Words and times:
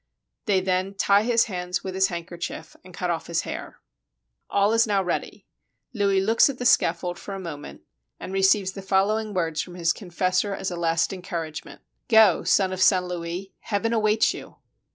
They 0.47 0.61
then 0.61 0.95
tie 0.95 1.21
his 1.21 1.43
hands 1.43 1.83
with 1.83 1.93
his 1.93 2.07
handkerchief 2.07 2.75
and 2.83 2.91
cut 2.91 3.11
off 3.11 3.27
his 3.27 3.41
hair. 3.41 3.63
FRANCE 3.63 3.75
All 4.49 4.73
is 4.73 4.87
now 4.87 5.03
ready. 5.03 5.45
Louis 5.93 6.19
looks 6.21 6.49
at 6.49 6.57
the 6.57 6.65
scaffold 6.65 7.19
for 7.19 7.35
a 7.35 7.39
moment, 7.39 7.81
and 8.19 8.33
receives 8.33 8.71
the 8.71 8.81
following 8.81 9.31
words 9.35 9.61
from 9.61 9.75
his 9.75 9.93
con 9.93 10.09
fessor 10.09 10.55
as 10.55 10.71
a 10.71 10.75
last 10.75 11.13
encouragement: 11.13 11.81
'* 11.95 12.07
Go, 12.07 12.43
son 12.43 12.73
of 12.73 12.81
Saint 12.81 13.05
Louis; 13.05 13.53
Heaven 13.59 13.93
awaits 13.93 14.33
you!" 14.33 14.55